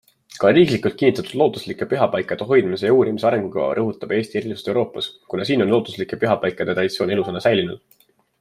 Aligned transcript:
Ka 0.43 0.51
riiklikult 0.57 0.95
kinnitatud 1.01 1.35
looduslike 1.41 1.87
pühapaikade 1.91 2.47
hoidmise 2.53 2.89
ja 2.89 2.95
uurimise 2.99 3.29
arengukava 3.31 3.77
rõhutab 3.81 4.15
Eesti 4.17 4.41
erilisust 4.41 4.73
Euroopas, 4.73 5.11
kuna 5.35 5.47
siin 5.51 5.65
on 5.67 5.73
looduslike 5.75 6.23
pühapaikade 6.25 6.79
traditsioon 6.81 7.17
elusana 7.19 7.47
säilinud. 7.47 7.87